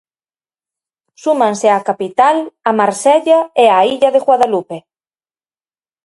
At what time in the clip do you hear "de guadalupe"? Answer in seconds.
4.15-4.77